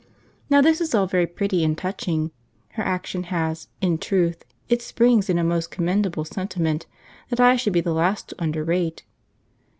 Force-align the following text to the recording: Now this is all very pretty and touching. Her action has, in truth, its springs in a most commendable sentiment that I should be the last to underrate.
Now 0.49 0.61
this 0.61 0.81
is 0.81 0.95
all 0.95 1.05
very 1.05 1.27
pretty 1.27 1.63
and 1.63 1.77
touching. 1.77 2.31
Her 2.69 2.81
action 2.81 3.25
has, 3.25 3.67
in 3.81 3.99
truth, 3.99 4.43
its 4.67 4.83
springs 4.83 5.29
in 5.29 5.37
a 5.37 5.43
most 5.43 5.69
commendable 5.69 6.25
sentiment 6.25 6.87
that 7.29 7.39
I 7.39 7.55
should 7.55 7.71
be 7.73 7.81
the 7.81 7.93
last 7.93 8.29
to 8.29 8.35
underrate. 8.39 9.03